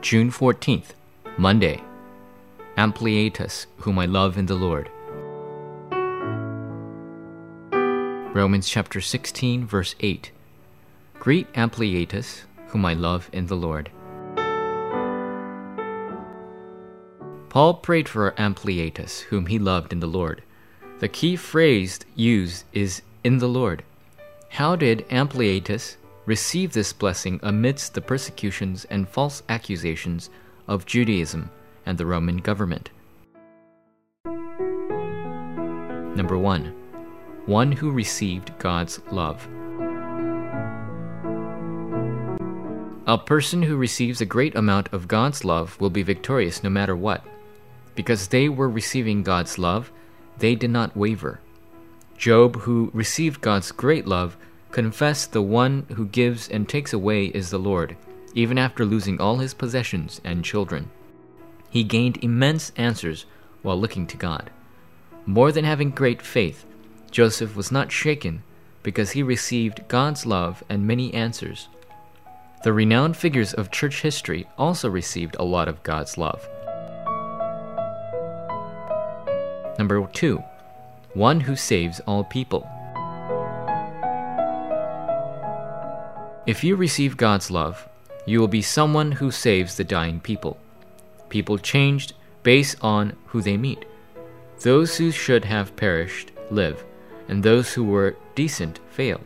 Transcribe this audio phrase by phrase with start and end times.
[0.00, 0.90] June 14th,
[1.36, 1.82] Monday.
[2.76, 4.88] Ampliatus, whom I love in the Lord.
[8.32, 10.30] Romans chapter 16, verse 8.
[11.18, 13.90] Greet Ampliatus, whom I love in the Lord.
[17.48, 20.42] Paul prayed for Ampliatus, whom he loved in the Lord.
[21.00, 23.82] The key phrase used is in the Lord.
[24.50, 25.96] How did Ampliatus
[26.28, 30.28] receive this blessing amidst the persecutions and false accusations
[30.66, 31.50] of Judaism
[31.86, 32.90] and the Roman government?
[36.14, 36.66] Number 1.
[37.46, 39.48] One who received God's love.
[43.06, 46.94] A person who receives a great amount of God's love will be victorious no matter
[46.94, 47.24] what.
[47.94, 49.90] Because they were receiving God's love,
[50.36, 51.40] they did not waver.
[52.18, 54.36] Job, who received God's great love,
[54.70, 57.96] confessed the one who gives and takes away is the Lord,
[58.34, 60.90] even after losing all his possessions and children.
[61.70, 63.26] He gained immense answers
[63.62, 64.50] while looking to God.
[65.26, 66.64] More than having great faith,
[67.10, 68.42] Joseph was not shaken
[68.82, 71.68] because he received God's love and many answers.
[72.64, 76.48] The renowned figures of church history also received a lot of God's love.
[79.78, 80.42] Number two,
[81.14, 82.68] one who saves all people.
[86.48, 87.86] If you receive God's love,
[88.24, 90.56] you will be someone who saves the dying people.
[91.28, 93.84] People changed based on who they meet.
[94.62, 96.82] Those who should have perished live,
[97.28, 99.20] and those who were decent fail.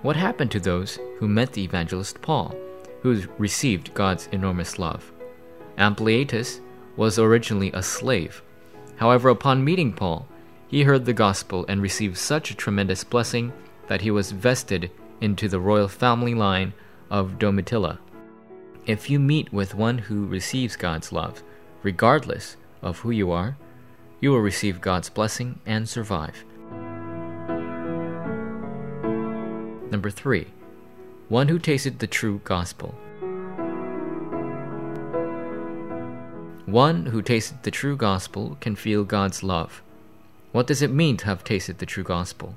[0.00, 2.56] What happened to those who met the evangelist Paul,
[3.02, 5.12] who received God's enormous love?
[5.76, 6.60] Ampliatus
[6.96, 8.42] was originally a slave
[8.96, 10.26] However, upon meeting Paul,
[10.68, 13.52] he heard the gospel and received such a tremendous blessing
[13.88, 14.90] that he was vested
[15.20, 16.72] into the royal family line
[17.10, 17.98] of Domitilla.
[18.86, 21.42] If you meet with one who receives God's love,
[21.82, 23.56] regardless of who you are,
[24.20, 26.44] you will receive God's blessing and survive.
[29.90, 30.48] Number three,
[31.28, 32.94] one who tasted the true gospel.
[36.66, 39.82] One who tasted the true gospel can feel God's love.
[40.52, 42.56] What does it mean to have tasted the true gospel?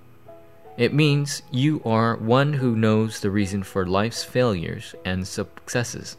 [0.79, 6.15] It means you are one who knows the reason for life's failures and successes,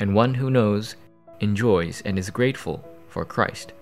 [0.00, 0.96] and one who knows,
[1.38, 3.72] enjoys, and is grateful for Christ,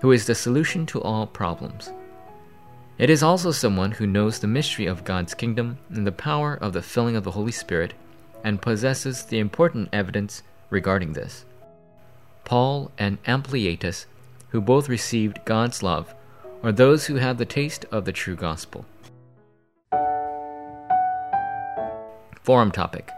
[0.00, 1.90] who is the solution to all problems.
[2.98, 6.72] It is also someone who knows the mystery of God's kingdom and the power of
[6.72, 7.94] the filling of the Holy Spirit
[8.44, 11.44] and possesses the important evidence regarding this.
[12.44, 14.06] Paul and Ampliatus,
[14.50, 16.14] who both received God's love,
[16.62, 18.84] are those who have the taste of the true gospel.
[22.48, 23.10] Forum topic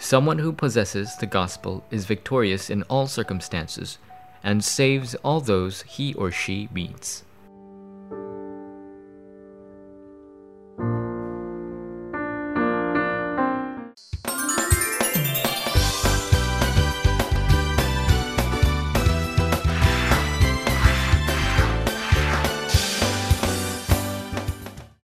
[0.00, 3.98] Someone who possesses the gospel is victorious in all circumstances
[4.42, 7.22] and saves all those he or she meets.